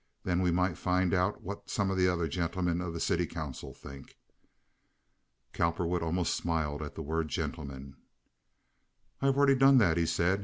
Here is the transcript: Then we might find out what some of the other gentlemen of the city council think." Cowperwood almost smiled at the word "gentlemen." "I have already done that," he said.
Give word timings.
Then 0.23 0.41
we 0.41 0.49
might 0.49 0.79
find 0.79 1.13
out 1.13 1.43
what 1.43 1.69
some 1.69 1.91
of 1.91 1.95
the 1.97 2.07
other 2.07 2.27
gentlemen 2.27 2.81
of 2.81 2.91
the 2.91 2.99
city 2.99 3.27
council 3.27 3.71
think." 3.71 4.17
Cowperwood 5.53 6.01
almost 6.01 6.33
smiled 6.33 6.81
at 6.81 6.95
the 6.95 7.03
word 7.03 7.27
"gentlemen." 7.27 7.97
"I 9.21 9.27
have 9.27 9.37
already 9.37 9.53
done 9.55 9.77
that," 9.77 9.97
he 9.97 10.07
said. 10.07 10.39